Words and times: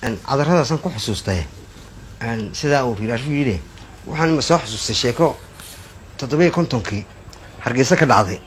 cadaradaasaan 0.00 0.78
ku 0.80 0.90
xusuustay. 0.90 1.42
Sidaa 2.52 2.84
uu 2.86 2.94
riiraashu 2.94 3.30
yidhi 3.30 3.56
waxaan 4.06 4.42
soo 4.42 4.58
xusuustay 4.58 4.94
sheeko. 4.94 5.36
Toddobiyo 6.18 6.50
kontonkii 6.50 7.06
hargeysa 7.64 7.96
ka 7.96 8.06
dhacday. 8.06 8.40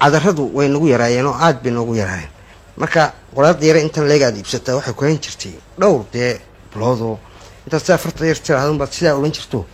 Cadaradu 0.00 0.50
way 0.54 0.68
nagu 0.68 0.86
yaraayeen 0.88 1.26
oo 1.26 1.34
aada 1.34 1.60
bay 1.62 1.72
noogu 1.72 1.94
yaraayeen. 1.94 2.30
Marka 2.76 3.12
qolaada 3.34 3.64
yare 3.66 3.80
intan 3.80 4.08
leega 4.08 4.26
aad 4.28 4.36
waxay 4.76 4.94
ku 4.94 5.04
hayn 5.04 5.18
jirtay. 5.18 5.54
Dhowr 5.80 6.04
dee 6.12 6.40
biloodoo 6.72 7.18
intaad 7.64 7.80
sidaa 7.82 7.98
farta 7.98 8.26
yar 8.26 8.36
tiraahdan 8.36 8.78
baad 8.78 8.92
sidaa 8.92 9.14
odhan 9.16 9.32
jirto. 9.32 9.64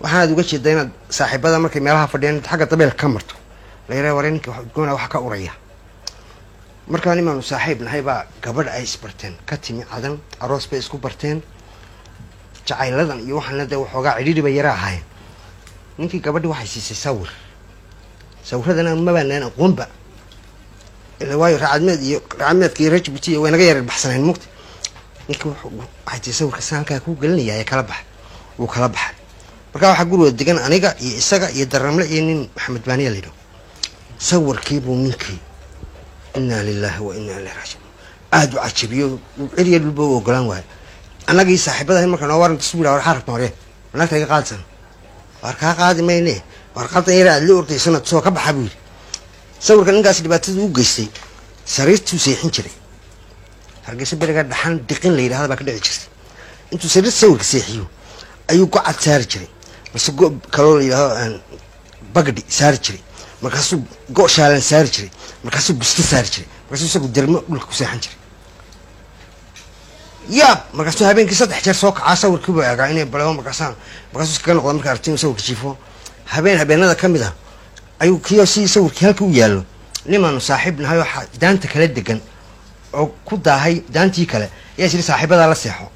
Waxaanaad 0.00 0.30
uga 0.32 0.42
jeedaa 0.42 0.72
inaad 0.72 0.90
saaxiibada 1.08 1.58
markay 1.58 1.80
meelaha 1.80 2.06
fadhiyaan 2.06 2.42
xagga 2.42 2.66
dabeelka 2.66 2.96
ka 2.96 3.08
marto. 3.08 3.34
La 3.88 3.94
yaraha 3.94 4.14
waree 4.14 4.30
ninka 4.30 4.50
goona 4.74 4.92
waxa 4.92 5.08
ka 5.08 5.20
uraya 5.20 5.52
markaa 6.92 7.14
nimaanu 7.18 7.42
saaxiib 7.50 7.80
nahay 7.86 8.02
baa 8.08 8.26
gabadh 8.44 8.68
ay 8.76 8.82
isbarteen 8.88 9.34
ka 9.48 9.56
timi 9.56 9.82
cadan 9.90 10.18
aroos 10.40 10.66
bay 10.70 10.78
isku 10.80 10.98
barteen. 10.98 11.38
Jacayladan 12.66 13.20
iyo 13.26 13.36
waxaana 13.40 13.64
dee 13.70 13.76
waxoogaa 13.82 14.16
cidhiidhi 14.18 14.42
bay 14.46 14.54
yara 14.58 14.72
ahaayeen. 14.72 15.04
Ninkii 15.98 16.20
gabadhi 16.20 16.48
waxay 16.52 16.66
siisay 16.74 16.96
sawir. 17.04 17.30
Sawiradana 18.48 18.96
mabaanaan 18.96 19.44
aqoonba. 19.48 19.86
Ila 21.20 21.34
waayo 21.40 21.56
raacadmeed 21.58 22.00
iyo 22.08 22.18
raacadmeedka 22.38 22.80
iyo 22.82 22.90
rajbuti 22.94 23.28
iyo 23.32 23.40
way 23.42 23.50
naga 23.52 23.64
yarar 23.64 23.82
baxsaneen 23.82 24.24
mugta 24.28 24.46
ninkii 25.28 25.48
waxay 26.04 26.20
tii 26.24 26.32
sawirka 26.38 26.60
halkaa 26.76 27.00
kuu 27.00 27.16
gelinaya 27.20 27.54
ee 27.60 27.64
kala 27.64 27.82
baxa. 27.82 28.04
Wuu 28.58 28.66
kala 28.68 28.88
baxay. 28.88 29.14
Markaa 29.72 29.88
waxaa 29.92 30.04
gurigood 30.10 30.36
degan 30.36 30.58
aniga 30.58 30.96
iyo 31.00 31.16
isaga 31.20 31.48
iyo 31.50 31.66
daramle 31.66 32.04
iyo 32.12 32.22
nin 32.28 32.40
maxamed 32.56 32.84
baaniya 32.86 33.10
la 33.10 33.16
yidhaho. 33.16 33.36
Sawirkiibuu 34.18 34.96
ninkii 34.96 35.38
inaa 36.38 36.62
lilahi 36.68 37.00
wa 37.06 37.12
inaa 37.18 37.38
ilahi 37.40 37.56
raajiun 37.60 37.82
aada 38.36 38.54
u 38.56 38.62
cajabiyo 38.64 39.06
ciriya 39.56 39.78
dhulba 39.78 40.02
u 40.02 40.16
ogolaan 40.18 40.46
waayo 40.50 40.66
annagii 41.30 41.58
saaxiibadahay 41.66 42.08
marka 42.12 42.26
noo 42.26 42.40
waran 42.42 42.58
war 42.84 43.02
rabta 43.06 43.32
hore 43.32 43.48
naagta 43.94 44.16
iga 44.18 44.26
qaadsan. 44.26 44.60
Waar 45.42 45.56
kaa 45.56 45.74
qaadi 45.74 46.02
mayne. 46.02 46.42
Waar 46.74 46.88
qaldan 46.88 47.14
yara 47.18 47.30
aad 47.34 47.44
la 47.48 47.54
ordaysana 47.54 48.00
soo 48.04 48.20
ka 48.20 48.30
baxa 48.30 48.52
buu 48.52 48.62
yidhi. 48.66 48.76
Sawirka 49.60 49.92
ninkaas 49.92 50.18
dhibaatada 50.22 50.60
u 50.60 50.68
geystay 50.76 51.08
sariirtuu 51.64 52.18
seexin 52.18 52.50
jiray. 52.50 52.74
Hargeysa 53.86 54.16
beriga 54.16 54.42
dhaxan 54.42 54.74
diqin 54.88 55.12
la 55.16 55.22
yidhahda 55.22 55.48
baa 55.48 55.56
ka 55.56 55.64
dhici 55.64 55.80
jirtay. 55.86 56.08
Intuu 56.72 56.88
sariirta 56.94 57.18
sawirka 57.20 57.44
seexiyo 57.44 57.86
ayuu 58.50 58.66
gocad 58.66 58.98
saari 59.04 59.26
jiray. 59.32 59.50
Mase 59.92 60.10
go 60.18 60.26
kaloo 60.50 60.78
la 60.78 60.84
yidhahdo 60.88 61.40
bagdhi 62.14 62.42
saari 62.48 62.78
jiray 62.84 63.02
markaasuu 63.42 63.80
go 64.16 64.28
shaalan 64.28 64.60
saari 64.60 64.88
jiray 64.94 65.10
markaasuu 65.44 65.74
busto 65.80 66.02
saari 66.02 66.28
jiray 66.34 66.48
markaasuu 66.68 66.86
isagu 66.90 67.08
dermo 67.08 67.38
dhulka 67.48 67.66
ku 67.66 67.74
seexan 67.74 68.00
jiray. 68.04 68.16
Yaab 70.38 70.58
markaasuu 70.72 71.04
habeenkii 71.06 71.34
saddex 71.40 71.62
jeer 71.64 71.74
soo 71.76 71.92
kacaa 71.92 72.16
sawirkiibu 72.16 72.60
eegaa 72.62 72.88
inay 72.92 73.04
baleo 73.04 73.34
markaasaan 73.34 73.74
markaasuu 74.12 74.34
iskaga 74.36 74.54
noqda 74.54 74.72
marka 74.74 74.90
aragti 74.90 75.18
sawirka 75.18 75.42
jiifo 75.46 75.76
habeen 76.24 76.58
habeenada 76.58 76.94
ka 76.94 77.08
mid 77.08 77.22
a 77.22 77.32
ayuu 78.00 78.18
kiyo 78.18 78.46
si 78.46 78.68
sawirkii 78.68 79.04
halka 79.06 79.24
u 79.24 79.30
yaallo. 79.32 79.64
Nimaanu 80.06 80.40
saaxiib 80.40 80.80
nahay 80.80 80.98
waxaa 80.98 81.24
daanta 81.40 81.68
kala 81.68 81.86
degan 81.88 82.20
oo 82.92 83.06
ku 83.24 83.36
daahay 83.36 83.82
daantii 83.94 84.26
kale 84.26 84.48
ayaa 84.78 84.88
siri 84.90 85.02
saaxiibadaa 85.02 85.46
la 85.48 85.54
seexo. 85.54 85.88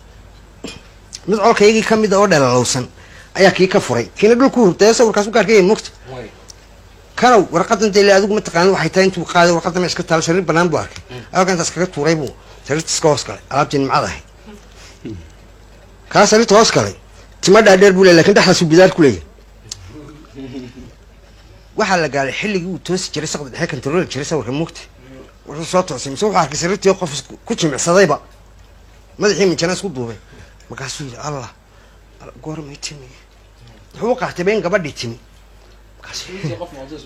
Mid 1.29 1.39
colkaygii 1.39 1.83
ka 1.83 1.97
mid 1.97 2.13
a 2.13 2.19
oo 2.19 2.27
dhelalowsan 2.27 2.87
ayaa 3.35 3.51
kii 3.51 3.69
ka 3.69 3.81
furay. 3.81 4.07
Kiina 4.17 4.35
dhulku 4.35 4.61
hurtay 4.67 4.95
sawirkaas 4.95 5.27
u 5.27 5.31
gaarkaya 5.31 5.63
mugta 5.63 5.91
kanow 7.21 7.43
warqadan 7.55 7.91
dee 7.95 8.13
adigu 8.19 8.35
mataqaana 8.39 8.71
waxay 8.75 8.91
tahay 8.95 9.07
intuu 9.09 9.25
qaaday 9.33 9.53
warqadan 9.57 9.85
iska 9.91 10.03
taalo? 10.09 10.23
Sariir 10.23 10.45
banaan 10.51 10.69
buu 10.73 10.79
arkay. 10.85 11.03
Alka 11.33 11.51
intaas 11.53 11.71
kaga 11.75 11.87
tuuray 11.95 12.15
buu. 12.21 12.31
Sariirta 12.67 12.91
iska 12.95 13.09
hoos 13.09 13.25
galay. 13.29 13.43
Alaabtii 13.51 13.79
nimcad 13.79 14.05
ahayd 14.09 14.23
kaa 16.13 16.27
sariirta 16.27 16.55
hoos 16.59 16.71
galay. 16.77 16.95
Tima 17.41 17.63
dhaadheer 17.63 17.93
buu 17.97 18.05
ley 18.05 18.15
laakiin 18.19 18.35
dhexdaasuu 18.37 18.67
bidaar 18.73 18.91
ku 18.97 19.03
leeyahy 19.03 19.23
waxaa 21.79 21.97
la 22.03 22.09
gaalay 22.09 22.33
xilligii 22.41 22.67
uu 22.73 22.79
toosi 22.87 23.11
jiray 23.13 23.29
saqda 23.33 23.49
dhexe 23.51 23.67
kantarooli 23.71 24.07
jiray 24.13 24.25
sawirka 24.31 24.53
mugta 24.53 24.81
wuxuu 25.47 25.65
soo 25.73 25.83
toosay. 25.83 26.11
Mise 26.13 26.25
wuxuu 26.27 26.39
arkay 26.43 26.59
sariirtii 26.63 26.95
qof 27.01 27.11
ku 27.47 27.53
jimicsadayba? 27.59 28.17
Madaxii 29.19 29.47
minjana 29.51 29.73
isku 29.75 29.89
duubay. 29.97 30.17
Markaasuu 30.71 31.05
yidhi 31.07 31.17
allah 31.27 31.51
goormay 32.43 32.77
timi. 32.85 33.07
Wuxuu 33.95 34.13
u 34.13 34.17
qaatay 34.21 34.45
been 34.45 34.61
gabadhii 34.61 34.93
timi 35.01 35.19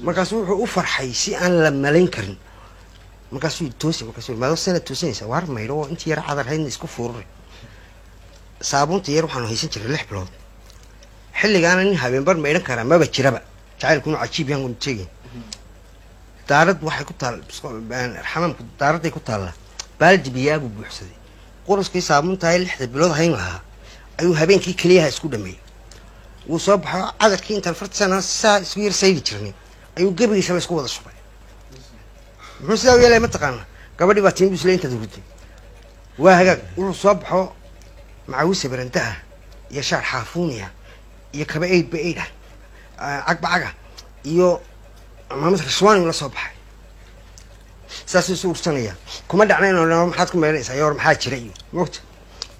markaasu 0.06 0.32
wuxuu 0.40 0.62
u 0.64 0.66
farxay 0.74 1.10
si 1.22 1.30
aan 1.34 1.52
la 1.64 1.70
malayn 1.70 2.08
karin. 2.14 2.36
Markaasuu 3.34 3.68
toosi 3.82 4.04
markaasuu 4.08 4.36
maado 4.42 4.56
sana 4.56 4.80
waar 5.32 5.44
maydho 5.56 5.74
oo 5.80 5.86
intii 5.92 6.10
yara 6.12 6.22
cadar 6.28 6.46
haydna 6.50 6.68
isku 6.68 6.86
fururay. 6.86 7.26
Saabuunta 8.70 9.10
yar 9.16 9.24
waxaanu 9.26 9.46
haysan 9.52 9.70
jiray 9.72 9.88
lix 9.94 10.04
bilood. 10.10 10.30
Xilligaana 11.40 11.82
nin 11.84 11.96
habeenbar 12.02 12.36
maydhan 12.44 12.62
karaa 12.68 12.84
maba 12.84 13.06
jiraba. 13.14 13.40
Jacaylkunu 13.80 14.16
cajiib 14.22 14.48
yaan 14.50 14.74
tegin 14.84 15.08
daarad 16.48 16.78
waxay 16.82 17.04
ku 17.08 17.14
taal 17.22 17.36
xamaamku 18.32 18.62
daaraday 18.80 19.10
ku 19.16 19.20
taallaa 19.28 19.54
baaldi 20.00 20.30
biyaabuu 20.36 20.70
buuxsaday. 20.76 21.16
Quraskii 21.66 22.02
saabuuntahay 22.10 22.58
lixda 22.64 22.86
bilood 22.94 23.14
hayn 23.20 23.32
lahaa 23.38 23.60
ayuu 24.20 24.34
habeenkii 24.40 24.74
keliyaha 24.82 25.08
isku 25.14 25.28
dhameeyey 25.32 25.60
wuu 26.48 26.58
soo 26.58 26.76
baxo 26.76 27.12
cadarkii 27.20 27.54
intaan 27.56 27.74
fartisana 27.74 28.22
saa 28.22 28.60
isku 28.60 28.80
yar 28.80 28.92
saydi 28.92 29.20
jirnay. 29.26 29.52
Ayuu 29.96 30.12
gebigiisaba 30.18 30.58
isku 30.58 30.74
wada 30.76 30.88
shubay. 30.88 31.14
Muxuu 32.60 32.76
sidaa 32.76 32.96
u 32.96 33.00
yeelay 33.02 33.18
mataqaana 33.26 33.64
gabadhii 33.98 34.22
baa 34.26 34.32
tiimi 34.36 34.50
busle 34.54 34.74
intaad 34.74 34.92
hurday 34.92 35.22
waa 36.18 36.36
hagaag. 36.40 36.60
Wuxuu 36.76 36.94
soo 37.02 37.14
baxo 37.14 37.52
macawisa 38.28 38.68
barandaha 38.68 39.14
iyo 39.70 39.82
shaar 39.82 40.02
xaafuuniya 40.10 40.68
iyo 41.32 41.44
kaba 41.46 41.66
eydba 41.66 41.98
eydha 41.98 42.26
cagba 43.26 43.48
caga 43.52 43.70
iyo 44.24 44.48
maamad 45.30 45.60
rashwaani 45.60 46.06
la 46.06 46.12
soo 46.12 46.28
baxay. 46.28 46.54
Saasuu 48.06 48.34
isu 48.34 48.50
ursanaya. 48.50 48.94
Kuma 49.28 49.44
dhacnayn 49.46 49.76
oo 49.76 50.06
maxaad 50.06 50.30
ku 50.30 50.36
meelanaysaa 50.38 50.74
yoor 50.80 50.94
maxaa 50.94 51.14
jira 51.22 51.36
iyo 51.36 51.52
mogta 51.72 51.98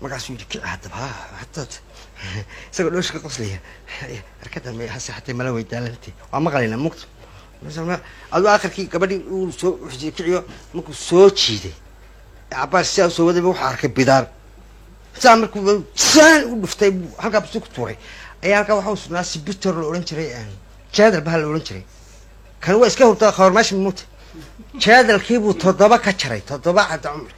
markaasuu 0.02 0.32
yidhi 0.34 0.46
kici 0.52 0.64
haddaba 0.72 0.96
ha 0.96 1.46
isagoo 2.72 2.90
dhooshka 2.94 3.18
qoslaya 3.24 3.58
arkada 4.44 4.72
may 4.72 4.86
hase 4.86 5.10
hatay 5.12 5.34
mala 5.34 5.52
weydaalante 5.52 6.10
waa 6.32 6.40
maqlayna 6.40 6.76
mugta 6.76 7.06
aduu 8.30 8.48
akhirkii 8.56 8.86
gabadhii 8.92 9.22
uu 9.34 9.52
soo 9.52 9.72
xujiyey 9.90 10.12
kiciyo 10.16 10.44
markuu 10.74 10.94
soo 10.94 11.30
jiiday 11.30 11.74
cabaas 12.50 12.94
sidaa 12.94 13.08
u 13.08 13.10
soo 13.16 13.26
wadayba 13.26 13.48
waxaa 13.48 13.68
arkay 13.74 13.90
bidaar 13.98 14.24
saa 15.22 15.36
markuu 15.36 15.84
saan 15.94 16.40
u 16.52 16.54
dhuftay 16.62 16.92
halkaa 17.22 17.40
busi 17.44 17.60
ku 17.64 17.69
tuuray 17.76 17.96
ayaa 18.44 18.58
halkaa 18.58 18.76
waxaa 18.78 18.96
usugnaa 18.98 19.24
sibitor 19.32 19.74
la 19.80 19.86
odhan 19.90 20.04
jiray 20.08 20.30
jaadal 20.96 21.22
baha 21.26 21.38
la 21.42 21.46
odhan 21.50 21.64
jiray 21.69 21.84
kan 22.60 22.74
waa 22.80 22.88
iska 22.92 23.04
hurta 23.10 23.32
khabarmaashi 23.36 23.74
mugta 23.86 24.02
jaadalkiibuu 24.84 25.54
toddoba 25.64 25.98
ka 26.04 26.12
jaray 26.20 26.40
toddoba 26.50 26.82
cadda 26.90 27.08
cumri 27.14 27.34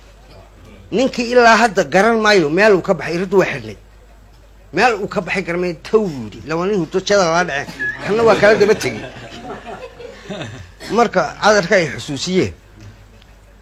ninkii 0.97 1.27
ilaa 1.33 1.57
hadda 1.63 1.83
garan 1.95 2.17
maayo 2.25 2.49
meel 2.59 2.73
uu 2.79 2.83
ka 2.89 2.93
baxay 2.99 3.15
iriddu 3.17 3.37
waa 3.41 3.51
xidhnay 3.53 3.77
meel 4.77 4.93
uu 5.03 5.09
ka 5.15 5.21
baxay 5.27 5.43
garmay 5.49 5.73
taw 5.89 6.03
buu 6.13 6.25
yidhi 6.27 6.41
laba 6.49 6.63
nin 6.69 6.77
hurdo 6.81 6.99
jadal 7.09 7.29
laa 7.35 7.45
dhaceen 7.49 7.69
kanna 8.05 8.23
waa 8.29 8.37
kala 8.41 8.55
daba 8.61 8.75
tegey 8.83 9.03
marka 10.97 11.23
cadarka 11.43 11.75
ay 11.79 11.87
xusuusiyeen 11.95 12.53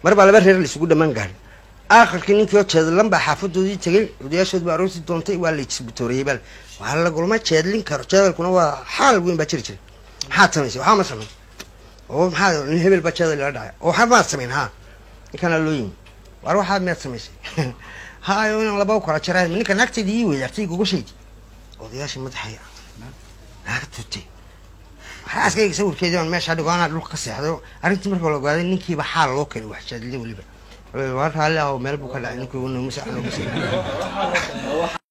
mar 0.03 0.13
baa 0.17 0.25
laba 0.29 0.39
reer 0.45 0.57
la 0.61 0.65
isugu 0.69 0.85
dhammaan 0.91 1.11
gaadhay 1.17 1.35
aakhirkii 1.97 2.35
ninkii 2.39 2.57
oo 2.61 2.65
jeedlan 2.73 3.07
baa 3.13 3.21
xaafadoodii 3.27 3.77
tegey 3.85 4.03
odayaashood 4.25 4.63
baa 4.67 4.73
aroosi 4.77 4.99
doontay 5.07 5.37
waa 5.43 5.51
la 5.57 5.61
isbitooreeyey 5.67 6.25
bal. 6.29 6.39
Waa 6.79 6.95
lagulama 7.05 7.37
jeedlin 7.49 7.83
karo. 7.89 8.03
Jeedalkuna 8.11 8.49
waa 8.57 8.69
xaal 8.95 9.15
weyn 9.25 9.37
baa 9.39 9.45
jiri 9.51 9.63
jiray. 9.67 9.79
Maxaad 10.29 10.51
samaysay? 10.53 10.79
Waxaa 10.81 10.95
ma 10.99 11.03
samayn 11.11 11.29
oo 12.09 12.25
maxaa 12.29 12.49
hebel 12.85 13.01
baa 13.05 13.13
jeedal 13.17 13.37
ila 13.41 13.51
dhacay. 13.57 13.71
Oo 13.81 13.87
waxaa 13.89 14.05
maad 14.11 14.25
samayn 14.31 14.51
haa. 14.57 14.69
Ninkanaa 15.31 15.61
loo 15.65 15.75
yimi 15.79 15.93
waar 16.43 16.55
waxaad 16.61 16.81
miyaad 16.85 16.99
samaysay 17.05 17.33
hayo 18.27 18.61
inaan 18.61 18.77
laba 18.81 19.01
kala 19.05 19.19
jaraa 19.19 19.47
ninka 19.47 19.73
naagtayda 19.73 20.11
ii 20.11 20.25
weydaartay 20.29 20.65
gogashaydi 20.71 21.11
odayaashii 21.83 22.23
madaxay 22.25 22.55
naaga 23.65 23.87
tutay. 23.95 24.25
Xaaskayga 25.33 25.75
sawirkeedii 25.79 26.19
aan 26.19 26.31
meeshaa 26.33 26.55
dhigo 26.57 26.69
anaa 26.71 26.89
dhulka 26.91 27.09
ka 27.13 27.17
seexday 27.23 27.55
arrintii 27.83 28.11
marka 28.13 28.29
la 28.33 28.37
ogaaday 28.41 28.65
ninkiiba 28.71 29.03
xaal 29.13 29.29
loo 29.35 29.45
keenay 29.51 29.69
wax 29.73 29.81
jaadilin 29.89 30.21
weliba. 30.23 30.43
Waa 31.17 31.29
raalli 31.35 31.59
ah 31.63 31.71
meel 31.85 31.97
buu 32.01 32.11
ka 32.13 32.19
dhacay 32.23 32.37
ninkii 32.39 32.59